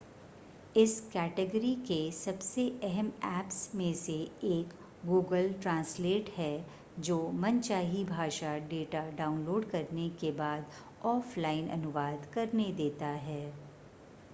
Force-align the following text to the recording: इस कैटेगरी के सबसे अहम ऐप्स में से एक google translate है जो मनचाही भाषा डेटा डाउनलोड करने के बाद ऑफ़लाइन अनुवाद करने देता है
इस 0.75 0.99
कैटेगरी 1.09 1.73
के 1.87 1.97
सबसे 2.13 2.63
अहम 2.83 3.11
ऐप्स 3.25 3.69
में 3.75 3.93
से 3.95 4.13
एक 4.45 4.73
google 5.03 5.51
translate 5.59 6.29
है 6.37 6.49
जो 7.01 7.19
मनचाही 7.41 8.03
भाषा 8.07 8.57
डेटा 8.69 9.07
डाउनलोड 9.17 9.69
करने 9.71 10.09
के 10.19 10.31
बाद 10.37 10.65
ऑफ़लाइन 11.07 11.69
अनुवाद 11.71 12.25
करने 12.33 12.71
देता 12.77 13.13
है 13.25 13.41